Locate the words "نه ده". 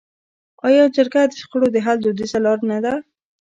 2.71-2.93